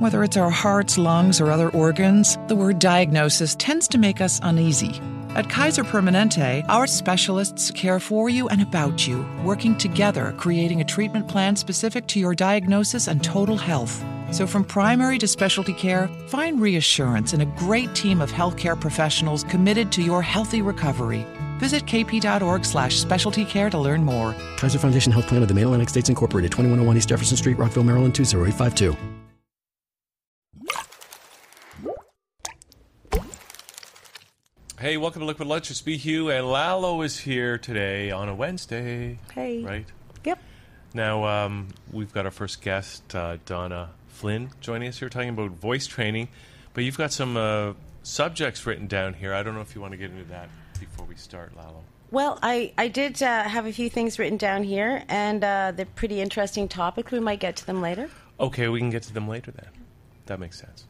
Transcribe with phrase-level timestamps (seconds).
[0.00, 4.40] Whether it's our hearts, lungs, or other organs, the word diagnosis tends to make us
[4.42, 4.98] uneasy.
[5.34, 10.84] At Kaiser Permanente, our specialists care for you and about you, working together, creating a
[10.84, 14.02] treatment plan specific to your diagnosis and total health.
[14.30, 19.44] So, from primary to specialty care, find reassurance in a great team of healthcare professionals
[19.44, 21.26] committed to your healthy recovery.
[21.58, 24.34] Visit kp.org slash specialty care to learn more.
[24.56, 28.14] Kaiser Foundation Health Plan of the Mid-Atlantic States Incorporated, 2101 East Jefferson Street, Rockville, Maryland,
[28.14, 29.09] 20852.
[34.80, 35.70] Hey, welcome to Liquid Lunch.
[35.70, 39.18] It's me, Hugh, and Lalo is here today on a Wednesday.
[39.34, 39.62] Hey.
[39.62, 39.86] Right?
[40.24, 40.38] Yep.
[40.94, 45.50] Now, um, we've got our first guest, uh, Donna Flynn, joining us here talking about
[45.50, 46.28] voice training.
[46.72, 47.74] But you've got some uh,
[48.04, 49.34] subjects written down here.
[49.34, 50.48] I don't know if you want to get into that
[50.78, 51.84] before we start, Lalo.
[52.10, 55.84] Well, I, I did uh, have a few things written down here, and uh, they're
[55.84, 57.12] pretty interesting topics.
[57.12, 58.08] We might get to them later.
[58.40, 59.68] Okay, we can get to them later then.
[60.24, 60.86] That makes sense.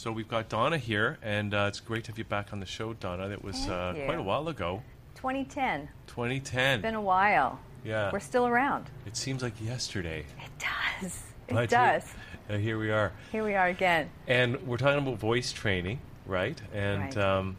[0.00, 2.64] So we've got Donna here, and uh, it's great to have you back on the
[2.64, 3.28] show, Donna.
[3.28, 4.82] That was uh, quite a while ago,
[5.16, 5.90] 2010.
[6.06, 6.76] 2010.
[6.76, 7.60] It's been a while.
[7.84, 8.88] yeah, We're still around.
[9.04, 10.24] it seems like yesterday.
[10.42, 10.64] It
[11.02, 11.22] does.
[11.48, 12.04] It But does.
[12.48, 13.12] Here, uh, here we are.
[13.30, 14.08] Here we are again.
[14.26, 16.58] And we're talking about voice training, right?
[16.72, 17.16] And Right.
[17.18, 17.58] Um,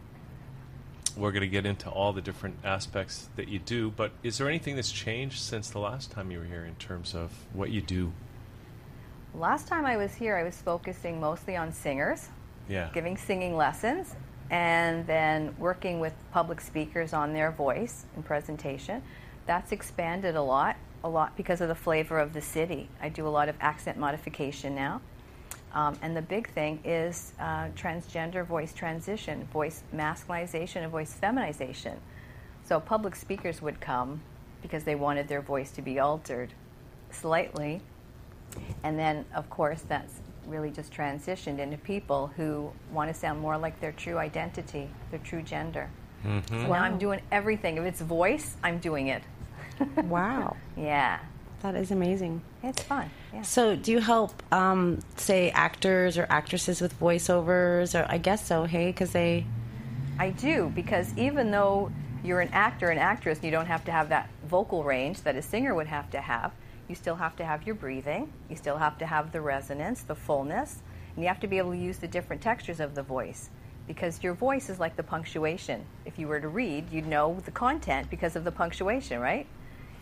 [1.15, 3.91] we're going to get into all the different aspects that you do.
[3.91, 7.13] But is there anything that's changed since the last time you were here in terms
[7.13, 8.13] of what you do?
[9.33, 12.29] Last time I was here, I was focusing mostly on singers,
[12.67, 12.89] Yeah.
[12.93, 14.15] giving singing lessons,
[14.49, 19.01] and then working with public speakers on their voice and presentation.
[19.45, 22.89] That's expanded a lot, a lot because of the flavor of the city.
[23.01, 25.01] I do a lot of accent modification now.
[25.73, 31.97] Um, and the big thing is uh, transgender voice transition, voice masculinization, and voice feminization.
[32.65, 34.21] So public speakers would come
[34.61, 36.53] because they wanted their voice to be altered
[37.09, 37.81] slightly.
[38.83, 40.13] And then, of course, that's
[40.47, 45.19] really just transitioned into people who want to sound more like their true identity, their
[45.19, 45.89] true gender.
[46.23, 47.77] So now I'm doing everything.
[47.77, 49.23] If it's voice, I'm doing it.
[50.03, 50.57] Wow.
[50.77, 51.19] Yeah.
[51.63, 52.41] That is amazing.
[52.63, 53.09] It's fun.
[53.33, 53.41] Yeah.
[53.41, 57.99] So, do you help, um, say, actors or actresses with voiceovers?
[57.99, 59.45] Or I guess so, hey, because they.
[60.19, 61.91] I do because even though
[62.23, 65.35] you're an actor and actress and you don't have to have that vocal range that
[65.35, 66.51] a singer would have to have,
[66.91, 70.13] you still have to have your breathing, you still have to have the resonance, the
[70.13, 70.83] fullness,
[71.15, 73.49] and you have to be able to use the different textures of the voice
[73.87, 75.85] because your voice is like the punctuation.
[76.03, 79.47] If you were to read, you'd know the content because of the punctuation, right?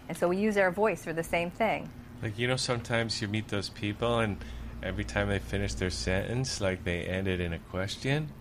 [0.08, 1.88] And so we use our voice for the same thing.
[2.24, 4.44] Like, you know, sometimes you meet those people, and
[4.82, 8.32] every time they finish their sentence, like they end it in a question.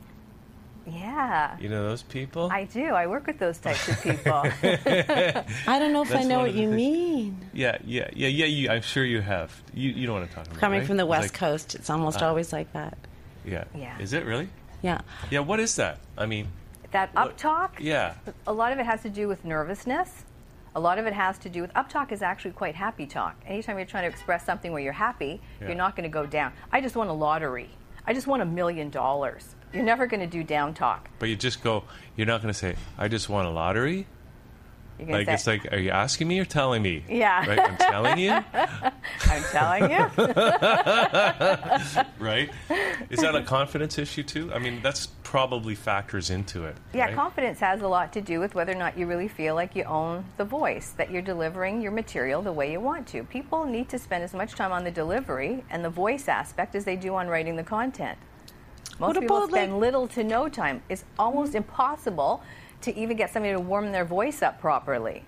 [0.91, 1.57] Yeah.
[1.61, 2.49] You know those people?
[2.53, 2.87] I do.
[2.87, 4.33] I work with those types of people.
[4.63, 6.77] I don't know if I know what you things.
[6.77, 7.51] mean.
[7.53, 8.47] yeah, yeah, yeah, yeah.
[8.47, 9.53] You, I'm sure you have.
[9.75, 10.57] You, you know what I'm talking about.
[10.57, 10.61] It.
[10.61, 10.87] Coming right?
[10.87, 12.29] from the West like- Coast, it's almost Ah.
[12.29, 12.97] always like that.
[13.45, 13.65] Yeah.
[13.75, 13.99] Yeah.
[13.99, 14.49] Is it really?
[14.83, 15.01] Yeah.
[15.31, 15.41] Yeah.
[15.41, 15.99] What is that?
[16.17, 16.49] I mean,
[16.93, 18.15] that What- up talk, yeah.
[18.47, 20.25] a lot of it has to do with nervousness.
[20.75, 23.35] A lot of it has to do with up talk is actually quite happy talk.
[23.47, 25.69] Anytime you're trying to express something where you're happy, Yeah.
[25.69, 26.53] you're not going to go down.
[26.71, 27.71] I just won a lottery.
[28.07, 29.55] I just won a million dollars.
[29.73, 31.09] You're never going to do down talk.
[31.19, 31.85] But you just go.
[32.17, 34.07] You're not going to say, "I just won a lottery."
[35.07, 37.05] Like to it's like, are you asking me or telling me?
[37.09, 37.47] Yeah.
[37.47, 37.59] Right.
[37.59, 38.31] I'm telling you.
[39.27, 40.11] I'm telling you.
[42.19, 42.51] Right.
[43.11, 44.53] Is that a confidence issue too?
[44.53, 46.77] I mean, that's probably factors into it.
[46.93, 47.15] Yeah, right?
[47.15, 49.85] confidence has a lot to do with whether or not you really feel like you
[49.85, 53.23] own the voice, that you're delivering your material the way you want to.
[53.25, 56.85] People need to spend as much time on the delivery and the voice aspect as
[56.85, 58.19] they do on writing the content.
[58.99, 60.83] Most What people spend little to no time.
[60.89, 62.43] It's almost impossible
[62.83, 65.25] to even get somebody to warm their voice up properly,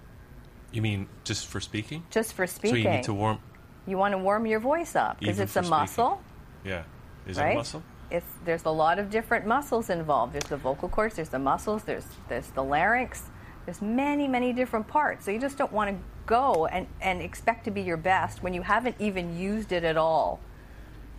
[0.73, 2.05] You mean just for speaking?
[2.11, 2.85] just for So speaking.
[2.85, 3.39] you need to warm.
[3.87, 5.71] You want to warm your voice up because it's a speaking.
[5.71, 6.23] muscle.
[6.65, 6.83] Yeah.
[7.27, 7.53] Is it right?
[7.53, 7.83] a muscle?
[8.11, 10.33] It's, there's a lot of different muscles involved.
[10.33, 13.23] There's the vocal cords, there's the muscles, there's there's the larynx.
[13.67, 15.25] There's many, many different parts.
[15.25, 18.53] So you just don't want to go and, and expect to be your best when
[18.55, 20.41] you haven't even used it at all,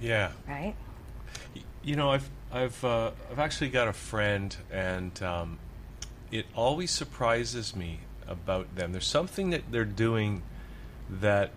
[0.01, 0.31] Yeah.
[0.47, 0.75] right?
[1.83, 5.59] You know, I've I've uh, I've actually got a friend, and um,
[6.31, 8.91] it always surprises me about them.
[8.91, 10.41] There's something that they're doing
[11.09, 11.51] that,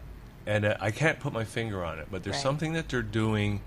[0.46, 2.42] and uh, I can't put my finger on it, but there's Right.
[2.42, 3.60] something that they're doing,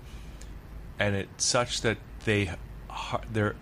[0.98, 2.50] and it's such that they
[3.32, 3.56] they're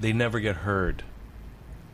[0.00, 1.02] they never get heard.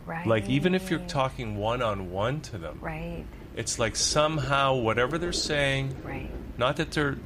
[0.06, 0.27] Right.
[0.27, 3.25] Like even if you're talking one on one to them, Right,
[3.56, 6.31] it's like somehow whatever they're saying, right.
[6.59, 7.17] not that they're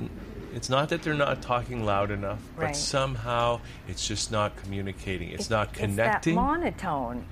[0.55, 5.51] it's not that they're not talking loud enough but somehow it's just not communicating it's,
[5.51, 7.25] not connecting It's that monotone.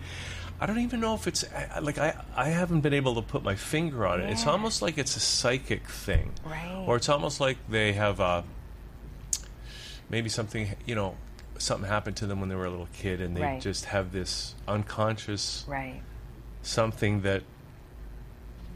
[0.60, 1.44] i don't even know if it's
[1.80, 4.98] like i i haven't been able to put my finger on it it's almost like
[4.98, 6.84] it's a psychic thing Right.
[6.86, 8.44] or it's almost like they have a
[10.10, 11.16] maybe something you know
[11.58, 13.60] something happened to them when they were a little kid and they Right.
[13.60, 16.02] just have this unconscious Right.
[16.62, 17.42] something that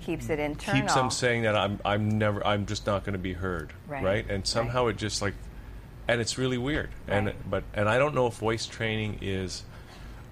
[0.01, 0.81] Keeps it internal.
[0.81, 4.29] keeps them saying that I'm I'm never I'm just not going to be heard, Right.
[4.29, 5.35] And somehow it just like,
[6.09, 6.91] and it's really weird.
[7.07, 7.51] And Right.
[7.51, 9.63] but and I don't know if voice training is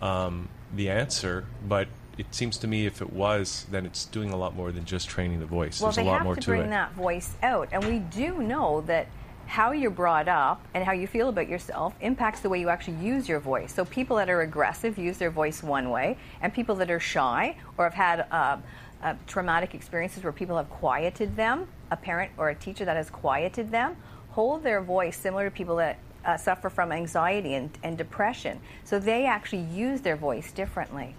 [0.01, 4.37] um, the answer, but it seems to me if it was, then it's doing a
[4.37, 5.81] lot more than just training the voice.
[5.81, 6.71] Well, There's they a lot have more to to bring it.
[6.71, 9.07] that voice out, and we do know that
[9.47, 12.97] how you're brought up and how you feel about yourself impacts the way you actually
[12.97, 13.73] use your voice.
[13.73, 17.57] So people that are aggressive use their voice one way, and people that are shy
[17.79, 18.59] or have had uh,
[19.03, 23.11] uh, traumatic experiences where people have quieted them, a parent or a teacher that has
[23.11, 23.97] quieted them,
[24.31, 28.61] hold their voice similar to people that uh, suffer from anxiety and, and depression.
[28.85, 31.15] So they actually use their voice differently.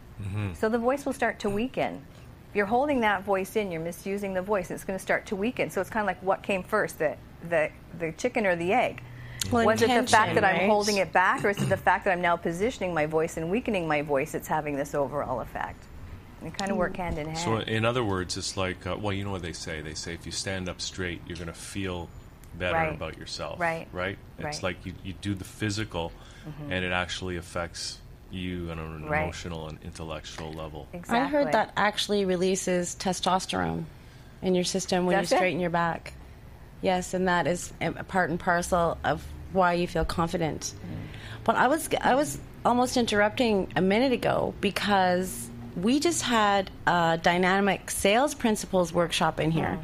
[0.54, 2.06] So the voice will start to weaken.
[2.50, 5.26] If you're holding that voice in, you're misusing the voice, and it's going to start
[5.28, 5.70] to weaken.
[5.70, 7.16] So it's kind of like what came first, the
[7.48, 9.02] the, the chicken or the egg?
[9.52, 11.78] Well, Was it the fact intention, that I'm holding it back, or is it the
[11.78, 15.40] fact that I'm now positioning my voice and weakening my voice that's having this overall
[15.40, 15.82] effect?
[16.42, 17.38] They kind of work hand in hand.
[17.38, 19.82] So in other words, it's like uh, well, you know what they say?
[19.82, 22.08] They say if you stand up straight, you're going to feel
[22.58, 22.96] better Right.
[22.96, 23.60] about yourself.
[23.60, 23.88] Right.
[23.92, 24.18] Right.
[24.38, 24.54] It's Right.
[24.56, 24.66] Mm-hmm.
[24.66, 26.12] like you, you do the physical,
[26.70, 28.00] and it actually affects
[28.32, 29.24] you on an Right.
[29.24, 30.88] emotional and intellectual level.
[30.94, 31.20] exactly.
[31.20, 33.84] I heard that actually releases testosterone
[34.42, 35.40] in your system when Does you it?
[35.40, 36.14] straighten your back.
[36.82, 40.74] Yes, and that is a part and parcel of why you feel confident.
[41.44, 47.20] But I was I was almost interrupting a minute ago because we just had a
[47.22, 49.80] dynamic sales principles workshop in here.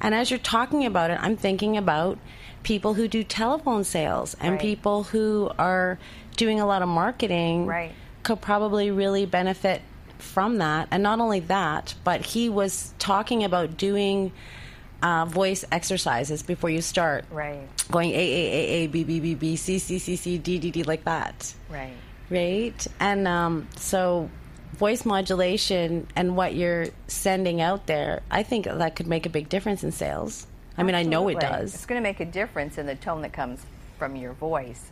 [0.00, 2.18] And as you're talking about it, I'm thinking about
[2.62, 4.60] people who do telephone sales and Right.
[4.60, 5.98] people who are
[6.36, 7.92] doing a lot of marketing Right.
[8.22, 9.82] could probably really benefit
[10.18, 10.88] from that.
[10.90, 14.32] And not only that, but he was talking about doing
[15.02, 17.24] uh, voice exercises before you start.
[17.30, 17.66] Right.
[17.90, 20.70] Going A, A, A, A, B, B, B, B, C, C, C, C, D, D,
[20.70, 21.54] D, like that.
[21.70, 21.94] Right.
[22.28, 22.86] Right?
[23.00, 24.28] And um, so
[24.80, 29.50] voice modulation and what you're sending out there, I think that could make a big
[29.50, 30.46] difference in sales.
[30.78, 31.74] I mean, I know it does.
[31.74, 33.60] It's going to make a difference in the tone that comes
[33.98, 34.90] from your voice,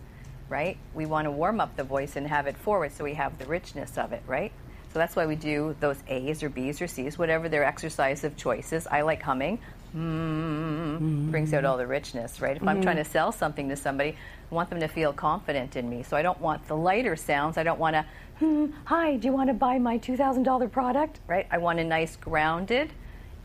[0.50, 0.76] right?
[0.94, 3.46] We want to warm up the voice and have it forward so we have the
[3.46, 4.52] richness of it, right?
[4.92, 8.36] So that's why we do those A's or B's or C's, whatever their exercise of
[8.36, 8.86] choices.
[8.86, 9.58] I like humming.
[9.96, 12.56] Mm, brings out all the richness, right?
[12.56, 14.10] If I'm trying to sell something to somebody,
[14.50, 16.02] I want them to feel confident in me.
[16.02, 17.56] So I don't want the lighter sounds.
[17.56, 18.04] I don't want to,
[18.38, 21.20] hmm, hi, do you want to buy my $2,000 product?
[21.26, 21.46] Right?
[21.50, 22.90] I want a nice, grounded,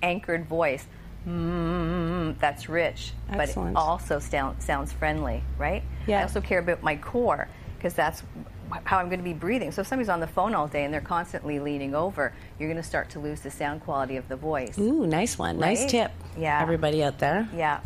[0.01, 0.85] anchored voice.
[1.27, 5.83] Mm, that's rich, but it also sound, sounds friendly, right?
[6.05, 6.19] Yeah.
[6.19, 7.47] I also care about my core
[7.77, 8.23] because that's
[8.83, 9.71] how I'm going to be breathing.
[9.71, 12.81] So if somebody's on the phone all day and they're constantly leaning over, you're going
[12.81, 14.77] to start to lose the sound quality of the voice.
[14.79, 15.59] Ooh, nice one.
[15.59, 16.11] Nice tip.
[16.37, 16.61] Yeah.
[16.61, 17.47] Everybody out there.
[17.55, 17.79] Yeah.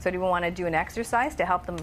[0.00, 1.78] So do we want to do an exercise to help them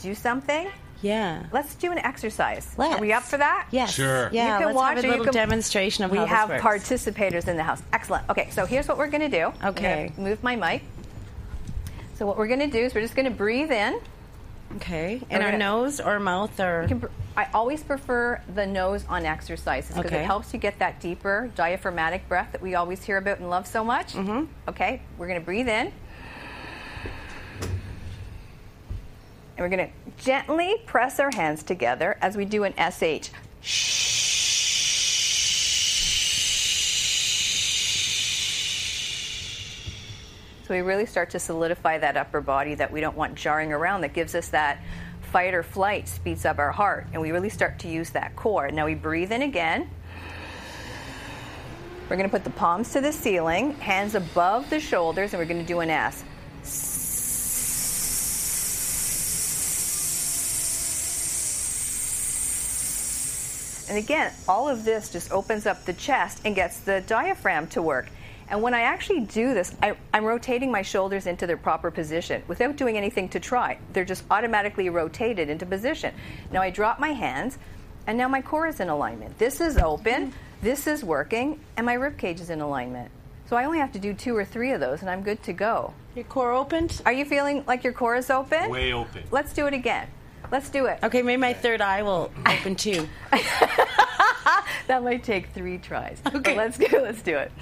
[0.00, 0.68] do something?
[1.02, 1.46] Yeah.
[1.52, 2.72] Let's do an exercise.
[2.76, 2.96] Let's.
[2.96, 3.68] Are we up for that?
[3.70, 3.94] Yes.
[3.94, 4.30] Sure.
[4.32, 6.62] Yeah, you can let's watch have a little can- demonstration of we how have this
[6.62, 6.88] works.
[6.88, 7.82] participators in the house.
[7.92, 8.28] Excellent.
[8.28, 9.52] Okay, so here's what we're going to do.
[9.60, 10.12] I'm Okay.
[10.16, 10.82] gonna Move my mic.
[12.16, 14.00] So what we're going to do is we're just going to breathe in.
[14.76, 15.20] Okay.
[15.30, 17.06] We're In our gonna- nose or mouth or You can pr-
[17.38, 20.22] I always prefer the nose on exercises because Okay.
[20.22, 23.64] it helps you get that deeper diaphragmatic breath that we always hear about and love
[23.64, 24.14] so much.
[24.14, 24.46] Mm-hmm.
[24.68, 25.92] Okay, we're going to breathe in.
[29.56, 33.30] And we're going to gently press our hands together as we do an SH.
[40.66, 44.00] So we really start to solidify that upper body that we don't want jarring around,
[44.00, 44.80] that gives us that
[45.30, 48.70] fight or flight, speeds up our heart, and we really start to use that core.
[48.70, 49.88] Now we breathe in again.
[52.08, 55.46] We're going to put the palms to the ceiling, hands above the shoulders, and we're
[55.46, 56.24] going to do an S.
[63.90, 67.82] And again, all of this just opens up the chest and gets the diaphragm to
[67.82, 68.08] work.
[68.50, 72.42] And when I actually do this, I, I'm rotating my shoulders into their proper position
[72.48, 73.78] without doing anything to try.
[73.92, 76.14] They're just automatically rotated into position.
[76.50, 77.58] Now I drop my hands,
[78.06, 79.36] and now my core is in alignment.
[79.38, 80.36] This is open, mm-hmm.
[80.62, 83.10] this is working, and my rib cage is in alignment.
[83.50, 85.52] So I only have to do two or three of those, and I'm good to
[85.52, 85.92] go.
[86.14, 87.00] your core opened.
[87.06, 88.70] Are you feeling like your core is open?
[88.70, 89.24] Way open.
[89.30, 90.06] Let's do it again.
[90.50, 90.98] Let's do it.
[91.02, 93.06] Okay, maybe my third eye will open too.
[94.86, 96.18] That might take three tries.
[96.24, 96.56] But Okay.
[96.56, 96.86] let's go.
[97.02, 97.52] Let's do it.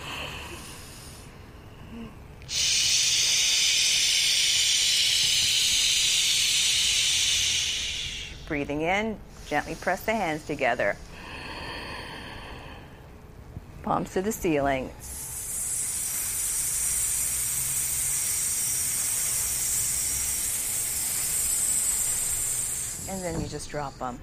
[8.49, 10.97] Breathing in, gently press the hands together.
[13.83, 14.91] Palms to the ceiling.
[23.09, 24.19] and then you just drop them.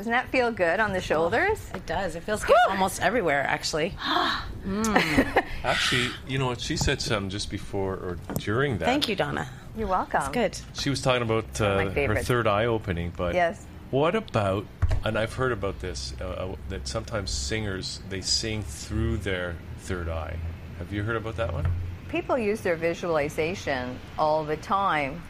[0.00, 1.58] Doesn't that feel good on the shoulders?
[1.74, 2.16] It does.
[2.16, 3.94] It feels good almost everywhere, actually.
[5.62, 6.58] Actually, you know what?
[6.62, 8.86] She said something just before or during that.
[8.86, 9.46] Thank you, Donna.
[9.76, 10.20] You're welcome.
[10.22, 10.58] It's good.
[10.72, 13.66] She was talking about uh, her third eye opening, but Yes.
[13.90, 14.64] what about?
[15.04, 20.08] And I've heard about this uh, uh, that sometimes singers they sing through their third
[20.08, 20.38] eye.
[20.78, 21.66] Have you heard about that one?
[22.08, 25.20] People use their visualization all the time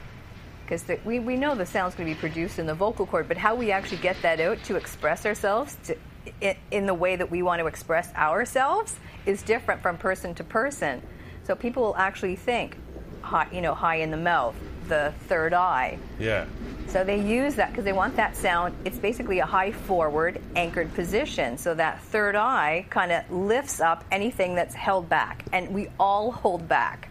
[0.71, 3.37] because we, we know the sound's going to be produced in the vocal cord, but
[3.37, 5.97] how we actually get that out to express ourselves to,
[6.41, 8.97] in, in the way that we want to express ourselves
[9.27, 11.03] is different from person to person.
[11.43, 12.77] So people will actually think,
[13.21, 14.55] high, you know, high in the mouth,
[14.87, 15.99] the third eye.
[16.21, 16.47] Yeah.
[16.87, 18.77] So they use that because they want that sound.
[18.85, 21.59] It's basically a high forward anchored position.
[21.59, 25.45] So that third eye kind of lifts up anything that's held back.
[25.53, 27.10] And we all hold back,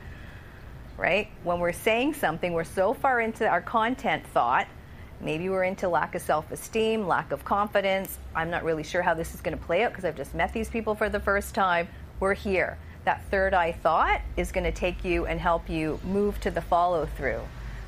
[1.00, 1.30] right?
[1.44, 4.68] When we're saying something, we're so far into our content thought.
[5.22, 8.18] Maybe we're into lack of self esteem, lack of confidence.
[8.36, 10.54] I'm not really sure how this is going to play out because I've just met
[10.54, 11.88] these people for the first time.
[12.20, 12.78] We're here.
[13.06, 16.62] That third eye thought is going to take you and help you move to the
[16.62, 17.42] follow through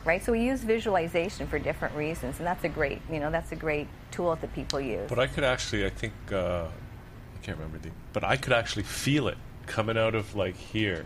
[0.06, 0.24] right?
[0.24, 3.56] So we use visualization for different reasons, and that's a great, you know, that's a
[3.56, 5.08] great tool that people use.
[5.08, 8.84] But I could actually, I think, uh, I can't remember the, but I could actually
[8.84, 9.38] feel it
[9.68, 11.06] coming out of like here.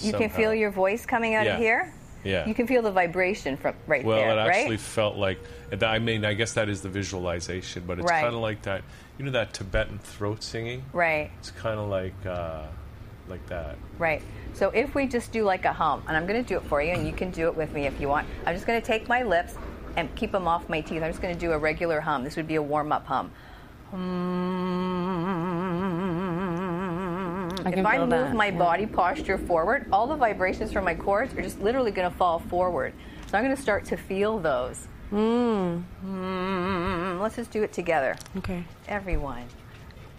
[0.00, 1.54] You can feel your voice coming out Yeah.
[1.54, 1.92] of here.
[2.24, 2.46] Yeah.
[2.46, 4.80] You can feel the vibration from right Well, there, Well, it actually right?
[4.80, 5.38] felt like.
[5.80, 8.22] I mean, I guess that is the visualization, but it's Right.
[8.22, 8.82] kind of like that.
[9.18, 10.82] You know that Tibetan throat singing?
[10.92, 12.62] Right, It's kind of like, uh,
[13.28, 13.76] like that.
[13.98, 14.22] right.
[14.54, 16.82] So if we just do like a hum, and I'm going to do it for
[16.82, 18.26] you, and you can do it with me if you want.
[18.44, 19.54] I'm just going to take my lips
[19.96, 21.02] and keep them off my teeth.
[21.02, 22.24] I'm just going to do a regular hum.
[22.24, 23.30] This would be a warm up hum.
[27.66, 28.58] I if I move that, my yeah.
[28.58, 32.38] body posture forward, all the vibrations from my cords are just literally going to fall
[32.38, 32.92] forward.
[33.28, 34.86] So I'm going to start to feel those.
[35.12, 35.82] Mm.
[37.20, 38.16] Let's just do it together.
[38.36, 38.62] Okay.
[38.86, 39.44] Everyone.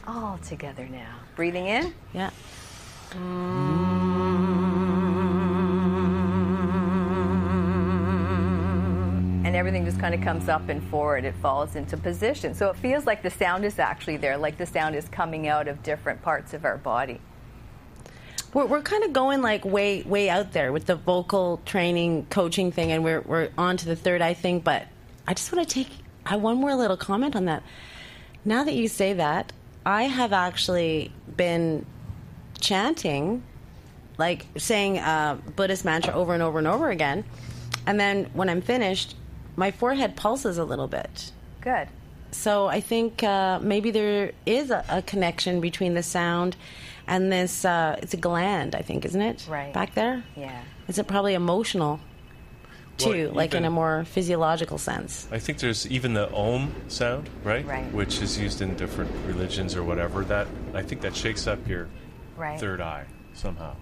[0.06, 1.16] All together now.
[1.36, 1.94] Breathing in.
[2.14, 2.32] Yeah.
[9.48, 11.24] and everything just kind of comes up and forward.
[11.24, 12.54] It falls into position.
[12.54, 15.70] So it feels like the sound is actually there, like the sound is coming out
[15.70, 17.22] of different parts of our body.
[18.58, 22.72] We're, we're kind of going like way way out there with the vocal training coaching
[22.72, 24.62] thing, and we're we're on to the third eye thing.
[24.62, 24.88] But
[25.28, 25.90] I just want to take
[26.26, 27.62] I one more little comment on that.
[28.44, 29.54] Now that you say that,
[29.86, 31.86] I have actually been
[32.60, 33.44] chanting,
[34.18, 37.26] like saying uh, Buddhist mantra over and over and over again,
[37.86, 39.16] and then when I'm finished,
[39.56, 41.32] my forehead pulses a little bit.
[41.62, 41.90] Good.
[42.32, 46.56] So I think uh, maybe there is a, a connection between the sound
[47.08, 47.66] and this.
[47.66, 49.46] Uh, it's a gland, I think, isn't it?
[49.50, 49.74] Right.
[49.74, 50.24] Back there.
[50.36, 50.62] Yeah.
[50.88, 52.00] Is it probably emotional
[52.98, 55.28] too, Well, like in a more physiological sense?
[55.32, 57.66] I think there's even the om sound, right?
[57.66, 57.92] Right.
[57.94, 60.24] Which is used in different religions or whatever.
[60.24, 61.88] That I think that shakes up your
[62.36, 62.60] Right.
[62.60, 63.76] third eye somehow,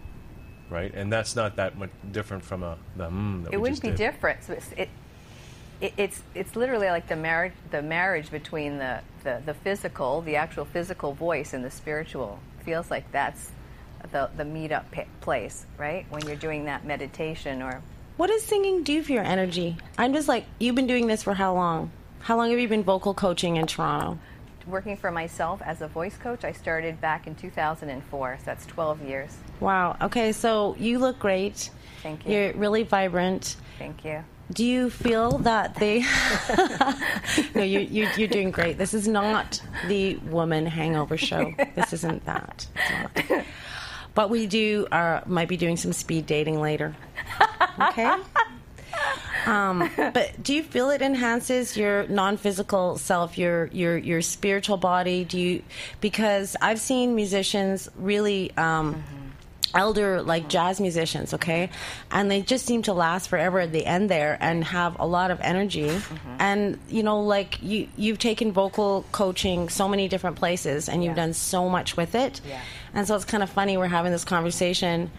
[0.69, 0.93] right?
[0.93, 3.81] And that's not that much different from a the mm that it we wouldn't just
[3.83, 3.97] be did.
[3.97, 4.43] different.
[4.43, 4.89] So it's, it,
[5.81, 10.37] it, it's it's literally like the marriage the marriage between the, the, the physical, the
[10.37, 12.39] actual physical voice, and the spiritual.
[12.65, 13.51] Feels like that's
[14.11, 16.05] the the meetup pa- place, right?
[16.09, 17.81] When you're doing that meditation or
[18.17, 19.77] What does singing do for your energy?
[19.97, 21.91] I'm just like, you've been doing this for how long?
[22.19, 24.17] How long have you been vocal coaching in Toronto?
[24.67, 26.43] Working for myself as a voice coach.
[26.43, 29.37] I started back in 2004, so that's 12 years.
[29.59, 29.97] Wow.
[30.01, 31.69] Okay, so you look great.
[32.01, 32.33] Thank you.
[32.33, 33.55] You're really vibrant.
[33.77, 34.23] Thank you.
[34.51, 36.05] Do you feel that they?
[37.55, 38.77] no, you, you you're doing great.
[38.77, 41.51] This is not the woman hangover show.
[41.75, 42.67] This isn't that.
[42.75, 43.45] It's not.
[44.13, 46.95] But we do uh, might be doing some speed dating later.
[47.79, 48.15] Okay.
[49.45, 55.23] Um, but do you feel it enhances your non-physical self, your your your spiritual body?
[55.25, 55.63] Do you?
[56.01, 58.55] Because I've seen musicians really.
[58.57, 59.03] Um,
[59.73, 61.69] elder like jazz musicians okay
[62.09, 65.31] and they just seem to last forever at the end there and have a lot
[65.31, 65.91] of energy
[66.39, 71.11] and you know like you you've taken vocal coaching so many different places and you've
[71.17, 71.23] Yeah.
[71.25, 72.61] done so much with it Yeah.
[72.93, 75.11] and so it's kind of funny we're having this conversation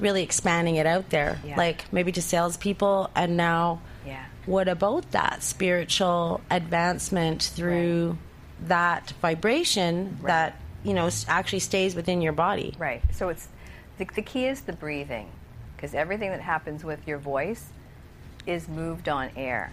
[0.00, 1.56] really expanding it out there Yeah.
[1.56, 4.24] like maybe to salespeople and now Yeah.
[4.46, 8.18] what about that spiritual advancement through
[8.66, 13.02] that vibration that you know actually stays within your body Right.
[13.12, 13.48] So it's
[13.98, 15.28] the, the key is the breathing,
[15.76, 17.66] because everything that happens with your voice
[18.46, 19.72] is moved on air,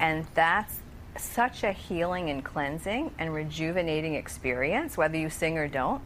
[0.00, 0.80] and that's
[1.18, 6.00] such a healing and cleansing and rejuvenating experience, whether you sing or don't.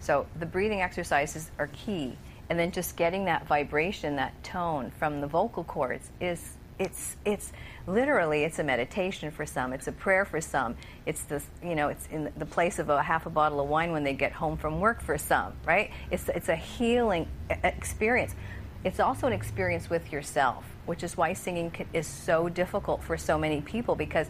[0.00, 2.18] So the breathing exercises are key,
[2.52, 7.50] and then just getting that vibration, that tone from the vocal cords is it's it's
[7.86, 9.72] literally it's a meditation for some.
[9.72, 10.76] It's a prayer for some.
[11.06, 13.90] It's this you know it's in the place of a half a bottle of wine
[13.90, 15.92] when they get home from work for some right?
[16.10, 17.26] It's it's a healing
[17.64, 18.34] experience.
[18.84, 23.38] It's also an experience with yourself which is why singing is so difficult for so
[23.38, 24.26] many people because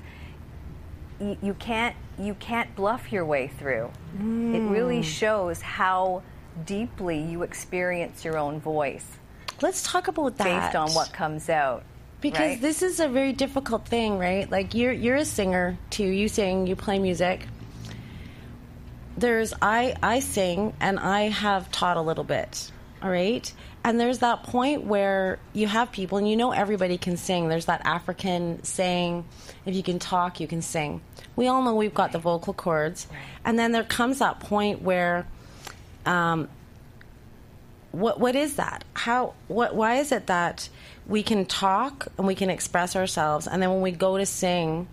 [1.19, 3.91] you, you can't you can't bluff your way through.
[4.17, 5.05] It really mm.
[5.05, 6.23] shows how
[6.67, 9.07] deeply you experience your own voice
[9.61, 10.45] Let's talk about that.
[10.45, 11.85] based on what comes out.
[12.21, 12.61] because right?
[12.61, 14.51] this is a very difficult thing, right?
[14.51, 16.07] Like you're you're a singer too.
[16.07, 17.47] You sing, you play music.
[19.17, 22.73] There's I I sing and I have taught a little bit.
[23.03, 23.53] All right?
[23.85, 27.49] And there's that point where you have people and you know everybody can sing.
[27.49, 29.25] There's that African saying,
[29.67, 31.01] if you can talk, you can sing.
[31.35, 33.09] We all know we've got the vocal cords.
[33.45, 35.27] And then there comes that point where
[36.07, 36.49] um,
[37.93, 38.85] what what is that?
[38.95, 40.69] How what why is it that
[41.07, 44.87] we can talk and we can express ourselves and then when we go to sing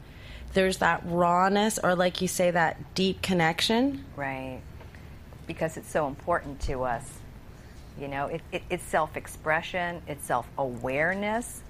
[0.54, 4.04] there's that rawness or like you say that deep connection?
[4.16, 4.62] Right.
[5.48, 7.06] Because it's so important to us.
[8.00, 11.62] You know, it, it, it's self expression, it's self awareness,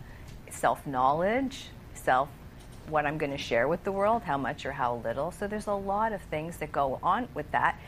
[0.50, 2.30] self knowledge, self
[2.88, 5.32] what I'm going to share with the world, how much or how little.
[5.32, 7.80] So there's a lot of things that go on with that.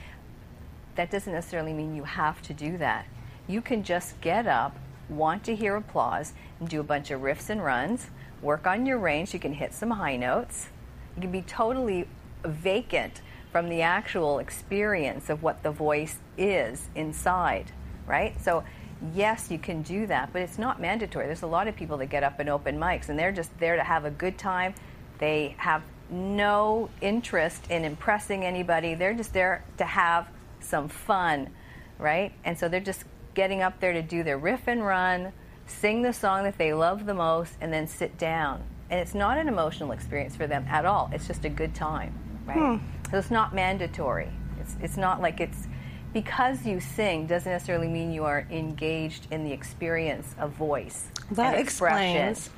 [1.02, 3.08] That doesn't necessarily mean you have to do that.
[3.48, 4.78] You can just get up,
[5.10, 8.06] want to hear applause, and do a bunch of riffs and runs,
[8.40, 9.34] work on your range.
[9.34, 10.70] You can hit some high notes.
[11.16, 12.08] You can be totally
[12.46, 17.72] vacant from the actual experience of what the voice is inside,
[18.06, 18.40] right?
[18.40, 18.64] So,
[19.12, 21.26] yes, you can do that, but it's not mandatory.
[21.26, 23.76] There's a lot of people that get up and open mics, and they're just there
[23.76, 24.76] to have a good time.
[25.18, 25.82] They have
[26.12, 28.94] no interest in impressing anybody.
[28.94, 30.28] They're just there to have
[30.64, 31.50] some fun,
[31.98, 32.34] right?
[32.44, 33.04] And so they're just
[33.34, 35.34] getting up there to do their riff and run,
[35.66, 38.64] sing the song that they love the most, and then sit down.
[38.90, 41.10] And it's not an emotional experience for them at all.
[41.14, 42.14] It's just a good time,
[42.46, 42.78] right?
[42.78, 42.86] Hmm.
[43.10, 44.30] So it's not mandatory.
[44.60, 45.68] It's, it's not like it's
[46.14, 51.08] because you sing doesn't necessarily mean you are engaged in the experience of voice.
[51.32, 52.50] That explains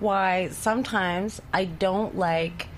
[0.00, 2.68] why sometimes I don't like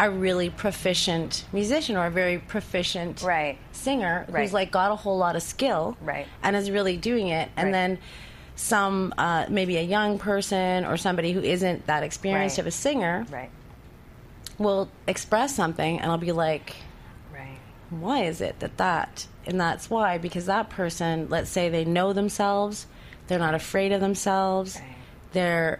[0.00, 3.58] a really proficient musician or a very proficient Right.
[3.72, 4.42] singer Right.
[4.42, 6.26] who's like got a whole lot of skill Right.
[6.42, 7.98] and is really doing it and then
[8.56, 13.26] some uh, maybe a young person or somebody who isn't that experienced of a singer
[13.30, 13.50] Right,
[14.58, 16.76] will express something and I'll be like
[17.34, 17.58] right.
[17.90, 22.12] why is it that that and that's why because that person let's say they know
[22.14, 22.86] themselves
[23.26, 24.80] they're not afraid of themselves
[25.32, 25.78] they're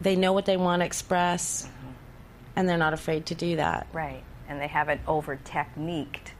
[0.00, 1.68] they know what they want to express
[2.56, 4.22] and they're not afraid to do that Right.
[4.48, 6.32] And they haven't over techniqued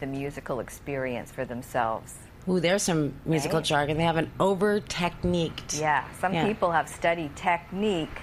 [0.00, 2.14] the musical experience for themselves.
[2.48, 3.64] Ooh, there's some musical Right.
[3.66, 6.46] jargon they haven't over techniqued Yeah, some Yeah.
[6.46, 8.20] people have studied technique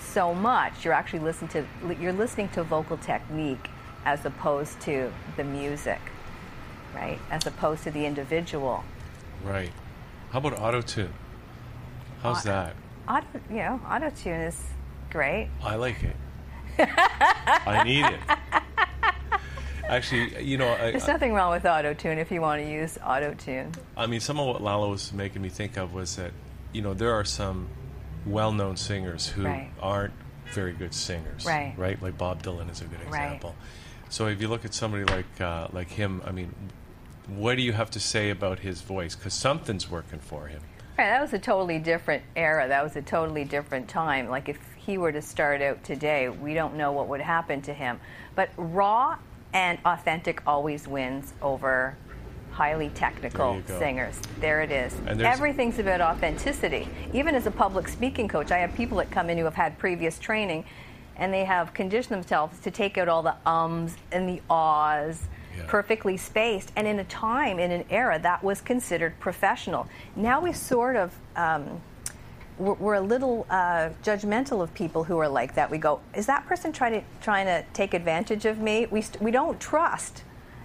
[0.00, 0.84] so much.
[0.84, 1.64] You're actually listening to
[2.00, 3.68] you're listening to vocal technique
[4.04, 6.00] as opposed to the music,
[6.94, 7.18] right?
[7.30, 8.84] As opposed to the individual.
[9.44, 9.72] Right.
[10.32, 11.12] How about auto tune?
[12.22, 12.74] How's that?
[13.08, 14.62] Auto, you know, auto tune is
[15.10, 15.48] great.
[15.62, 16.16] I like it.
[17.66, 18.20] I need it.
[19.88, 22.98] Actually, you know, I, There's nothing wrong with auto tune if you want to use
[23.04, 23.72] auto tune.
[23.96, 26.32] I mean, some of what Lalo was making me think of was that,
[26.72, 27.68] you know, there are some
[28.26, 29.70] well-known singers who Right.
[29.80, 30.12] aren't
[30.52, 31.72] very good singers, Right.
[31.76, 33.08] Right, like Bob Dylan is a good Right.
[33.08, 33.54] example.
[34.10, 36.54] So if you look at somebody like uh, like him, I mean,
[37.26, 39.14] what do you have to say about his voice?
[39.14, 40.60] Because something's working for him.
[40.98, 42.66] Right, that was a totally different era.
[42.68, 44.28] That was a totally different time.
[44.28, 44.58] Like if
[44.88, 48.00] he were to start out today, we don't know what would happen to him.
[48.34, 49.18] But raw
[49.52, 51.94] and authentic always wins over
[52.52, 54.18] highly technical singers.
[54.40, 54.94] There it is.
[55.06, 56.88] Everything's about authenticity.
[57.12, 59.78] Even as a public speaking coach, I have people that come in who have had
[59.78, 60.64] previous training
[61.16, 65.64] and they have conditioned themselves to take out all the ums and the ahs Yeah.
[65.66, 66.72] perfectly spaced.
[66.76, 69.86] And in a time, in an era, that was considered professional.
[70.16, 71.82] Now we sort of, um,
[72.58, 75.70] we're, we're a little uh, judgmental of people who are like that.
[75.70, 78.86] We go, is that person trying to trying to take advantage of me?
[78.86, 80.22] We st- we don't trust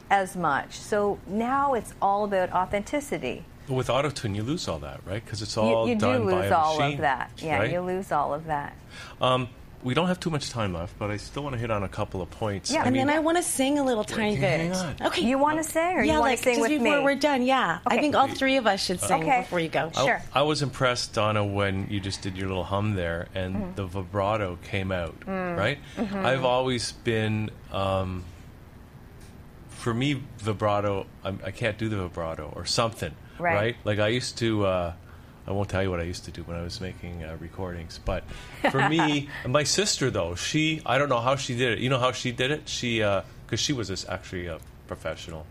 [0.09, 0.79] as much.
[0.79, 3.45] So now it's all about authenticity.
[3.67, 5.23] But with auto tune, you lose all that, right?
[5.23, 7.31] Because it's all you do done by lose a all machine, of that.
[7.37, 7.71] Yeah, right?
[7.71, 8.75] you lose all of that.
[9.21, 9.47] Um,
[9.83, 11.89] we don't have too much time left, but I still want to hit on a
[11.89, 12.71] couple of points.
[12.71, 14.77] Yeah, I and mean, then I want to sing a little tiny hang bit.
[14.77, 14.95] on.
[15.07, 15.21] Okay.
[15.23, 17.03] You want to sing, or yeah, you want like to sing just with before me?
[17.03, 17.41] we're done.
[17.43, 19.41] Yeah, I think all three of us should sing Okay.
[19.41, 19.91] before you go.
[19.95, 20.21] I, Sure.
[20.33, 23.75] I was impressed, Donna, when you just did your little hum there and Mm-hmm.
[23.75, 25.57] the vibrato came out, Mm.
[25.57, 25.77] right?
[25.97, 28.23] I've always been, um,
[29.69, 33.75] for me, vibrato, I'm, I can't do the vibrato or something, Right.
[33.83, 34.93] Like I used to, uh,
[35.47, 37.99] I won't tell you what I used to do when I was making uh, recordings.
[38.03, 38.23] But
[38.71, 41.79] for me, my sister though, she I don't know how she did it.
[41.79, 42.69] You know how she did it?
[42.69, 45.45] She because she was this, actually a professional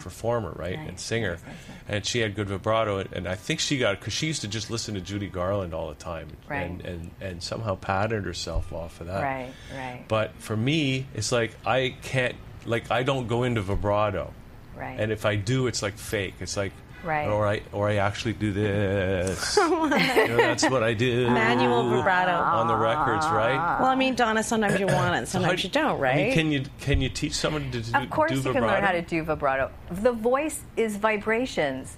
[0.00, 1.78] performer, right, and singer, nice, nice, nice.
[1.88, 2.98] and she had good vibrato.
[2.98, 5.74] And, and I think she got because she used to just listen to Judy Garland
[5.74, 6.62] all the time, Right.
[6.62, 9.22] and, and and somehow patterned herself off of that.
[9.22, 10.04] Right, right.
[10.08, 14.32] But for me, it's like I can't like I don't go into vibrato.
[14.76, 14.98] Right.
[15.00, 16.34] And if I do, it's like fake.
[16.40, 16.72] It's like
[17.04, 17.28] Right.
[17.28, 19.56] or I or I actually do this.
[19.56, 21.30] you know, that's what I do.
[21.30, 22.32] Manual vibrato.
[22.32, 23.78] on the records, right?
[23.80, 26.14] Well, I mean, Donna, sometimes you want it, So how sometimes do- you don't, right?
[26.14, 28.04] I mean, can you can you teach someone to do, vibrato?
[28.04, 28.66] Of course, do you vibrato?
[28.66, 29.70] can learn how to do vibrato.
[29.90, 31.96] The voice is vibrations.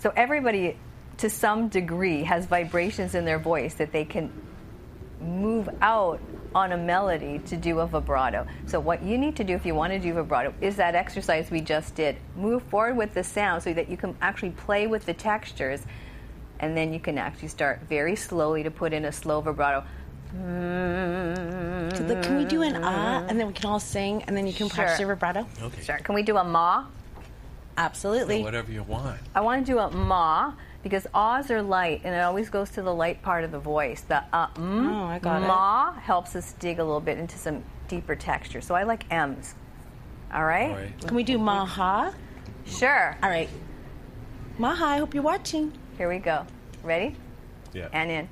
[0.00, 0.76] So everybody,
[1.18, 4.32] to some degree, has vibrations in their voice that they can
[5.20, 6.20] move out
[6.54, 8.46] on a melody to do a vibrato.
[8.66, 11.50] So what you need to do if you want to do vibrato is that exercise
[11.50, 12.16] we just did.
[12.36, 15.82] Move forward with the sound so that you can actually play with the textures
[16.60, 19.84] and then you can actually start very slowly to put in a slow vibrato.
[20.32, 24.52] Look, can we do an ah, and then we can all sing, and then you
[24.52, 25.44] can practice your vibrato?
[25.60, 25.82] Okay.
[25.82, 25.98] Sure.
[25.98, 26.86] Can we do a ma?
[27.76, 28.42] Absolutely.
[28.42, 29.18] Whatever you want.
[29.34, 32.82] I want to do a ma because ahs are light and it always goes to
[32.82, 34.00] the light part of the voice.
[34.02, 35.46] The uh, mm, Oh, I got it.
[35.46, 38.60] ma helps us dig a little bit into some deeper texture.
[38.60, 39.54] So I like M's.
[40.32, 40.70] All right?
[40.70, 41.06] All right.
[41.06, 42.14] Can we do maha?
[42.64, 43.16] Sure.
[43.22, 43.48] All right.
[44.58, 45.72] Maha, I hope you're watching.
[45.98, 46.46] Here we go.
[46.82, 47.16] Ready?
[47.72, 47.88] Yeah.
[47.92, 48.28] And in.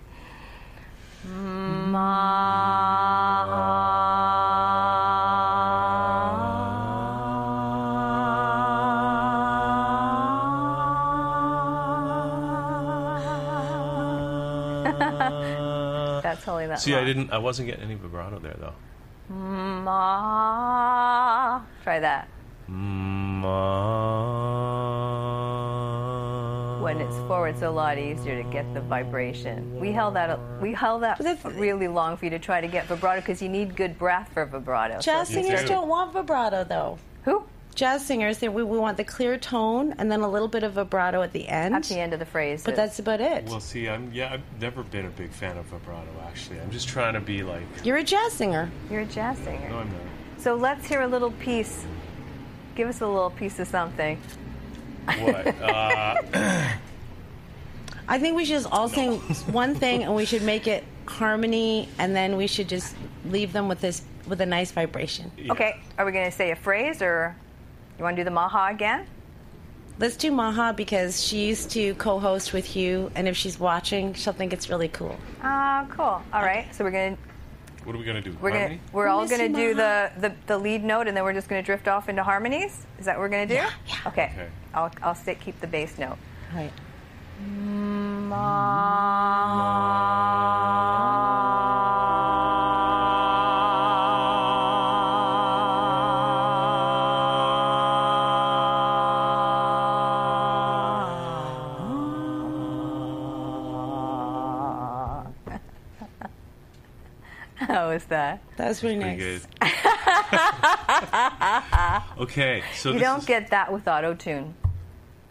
[16.38, 16.80] That's only that.
[16.80, 17.32] See, I didn't.
[17.32, 18.74] I wasn't getting any vibrato there though.
[19.88, 21.60] Ma.
[21.82, 22.28] Try that.
[25.78, 26.82] Ma.
[26.82, 29.78] When it's forward, it's a lot easier to get the vibration.
[29.80, 30.38] We held that.
[30.62, 33.42] We held that But that's- really long for you to try to get vibrato because
[33.42, 35.00] you need good breath for vibrato.
[35.00, 35.68] Jazz So- singers do.
[35.68, 36.98] don't want vibrato, though.
[37.78, 37.84] Who?
[37.84, 40.72] Jazz singers, they, we, we want the clear tone and then a little bit of
[40.72, 41.74] vibrato at the end.
[41.74, 42.62] At the end of the phrase.
[42.64, 43.44] But that's about it.
[43.44, 44.32] Well, see, I'm yeah.
[44.32, 46.08] I've never been a big fan of vibrato.
[46.26, 47.62] Actually, I'm just trying to be like.
[47.84, 48.70] You're a jazz singer.
[48.90, 49.68] You're a jazz singer.
[49.68, 50.00] No, I'm not.
[50.38, 51.84] So let's hear a little piece.
[52.74, 54.20] Give us a little piece of something.
[55.06, 55.54] What?
[55.62, 56.16] Uh,
[58.08, 59.18] I think we should just all sing
[59.52, 62.94] one thing and we should make it harmony and then we should just
[63.26, 65.30] leave them with this with a nice vibration.
[65.50, 67.36] Okay, are we going to say a phrase or
[67.98, 69.06] you want to do the maha again?
[70.00, 74.32] Let's do Maha because she used to co-host with you, and if she's watching, she'll
[74.32, 75.16] think it's really cool.
[75.42, 76.22] Ah, cool.
[76.32, 77.22] All right, so we're going to
[77.84, 78.36] what are we gonna do?
[78.40, 81.32] we're gonna we're all going to do the, the the lead note and then we're
[81.32, 82.86] just going to drift off into harmonies.
[82.98, 83.58] Is that what we're going to do?
[83.58, 83.96] Yeah, yeah.
[84.06, 84.30] Okay.
[84.34, 84.48] Okay.
[84.74, 86.18] I'll I'll sit, keep the bass note.
[86.52, 86.72] All right.
[107.68, 108.40] How is that?
[108.56, 109.46] That was really Pretty nice.
[112.16, 112.22] good.
[112.22, 114.54] okay, so You don't is, get that with auto tune.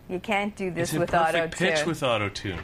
[0.08, 2.60] You can't do this it's in with perfect auto pitch with auto tune.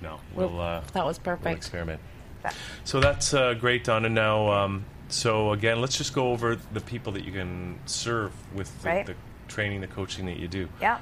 [0.00, 1.56] No, we'll uh, That was we'll perfect.
[1.56, 2.00] experiment.
[2.42, 4.08] That- So that's uh, great, Donna.
[4.08, 8.82] Now, um, so again, let's just go over the people that you can serve with
[8.82, 9.06] the, Right.
[9.06, 9.14] the
[9.48, 10.68] training, the coaching that you do.
[10.80, 10.98] Yeah.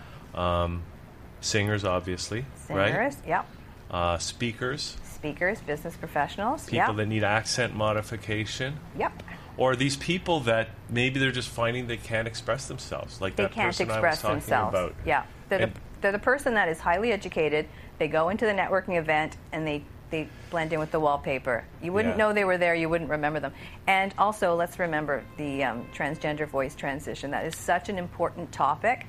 [1.41, 3.15] Singers, obviously, Singers.
[3.17, 3.17] right?
[3.27, 3.47] Yep.
[3.91, 6.65] Uh, speakers, Speakers, business professionals.
[6.67, 9.23] people that need accent modification, Yep.
[9.59, 13.53] or these people that maybe they're just finding they can't express themselves, like They that
[13.53, 14.71] can't person I was express talking themselves.
[14.75, 14.95] about.
[15.05, 15.25] Yeah.
[15.51, 17.69] They're the, they're the person that is highly educated.
[17.99, 21.65] They go into the networking event and they, they blend in with the wallpaper.
[21.83, 22.29] You wouldn't Yeah.
[22.29, 22.75] know they were there.
[22.75, 23.53] You wouldn't remember them.
[23.87, 27.31] And also, let's remember the um, transgender voice transition.
[27.33, 29.07] That is such an important topic.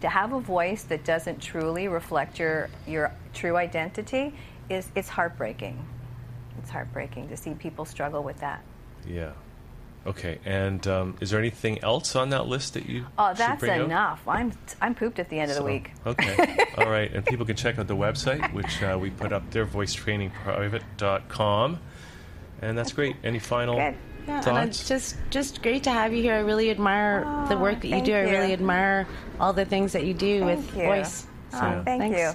[0.00, 4.34] To have a voice that doesn't truly reflect your, your true identity
[4.70, 5.84] is it's heartbreaking.
[6.58, 8.62] It's heartbreaking to see people struggle with that.
[9.06, 9.32] Yeah.
[10.06, 10.38] Okay.
[10.44, 13.04] And um, is there anything else on that list that you?
[13.18, 13.84] Oh, that's bring out?
[13.84, 14.26] enough.
[14.26, 15.90] I'm I'm pooped at the end of the week.
[16.06, 16.56] Okay.
[16.78, 17.12] All right.
[17.12, 21.78] And people can check out the website, which uh, we put up there, voicetrainingprivate.com.
[22.62, 23.16] And that's great.
[23.24, 23.94] Any final Good.
[24.26, 24.80] Yeah, and thoughts?
[24.80, 26.34] it's just just great to have you here.
[26.34, 28.14] I really admire the work that you thank do.
[28.14, 29.06] I really admire
[29.38, 30.84] all the things that you do with you.
[30.84, 31.26] voice.
[31.54, 32.18] Oh, thank thanks.
[32.18, 32.32] you.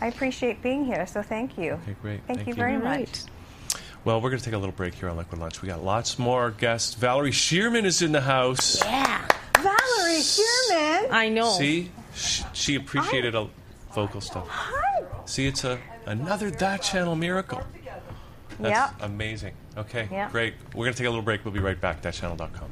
[0.00, 1.72] I appreciate being here, so thank you.
[1.72, 2.20] Okay, great.
[2.26, 2.54] Thank, Thank you you.
[2.54, 2.84] very much.
[2.84, 3.24] right.
[4.04, 5.62] Well, we're going to take a little break here on Liquid Lunch.
[5.62, 6.94] We got lots more guests.
[6.94, 8.80] Valerie Shearman is in the house.
[8.84, 9.26] Yeah,
[9.58, 11.08] Valerie Shearman.
[11.10, 11.50] I know.
[11.50, 13.48] See, she, she appreciated a
[13.94, 14.46] vocal stuff.
[14.48, 15.02] Hi.
[15.24, 17.62] See, it's a Another That Channel miracle.
[18.60, 19.10] That's Yep.
[19.10, 19.54] amazing.
[19.76, 20.30] Okay, Yep.
[20.30, 20.54] great.
[20.72, 21.44] We're going to take a little break.
[21.44, 22.00] We'll be right back.
[22.00, 22.70] ThatChannel.com.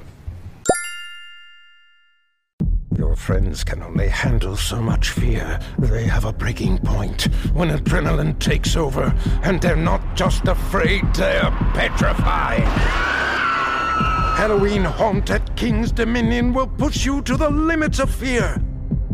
[3.24, 5.58] friends can only handle so much fear.
[5.78, 7.22] They have a breaking point
[7.54, 12.68] when adrenaline takes over, and they're not just afraid, they're petrified.
[14.37, 18.62] Halloween Haunt at Kings Dominion will push you to the limits of fear.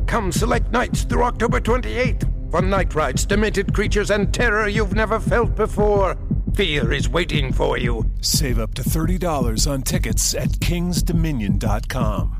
[0.08, 5.20] Come select nights through October 28th for night rides, demented creatures, and terror you've never
[5.20, 6.16] felt before.
[6.54, 8.10] Fear is waiting for you.
[8.22, 12.39] Save up to $30 on tickets at kingsdominion.com.